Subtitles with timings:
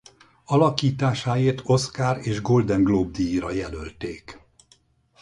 [0.45, 4.37] Alakításáért Oscar- és Golden Globe-díjra jelölték.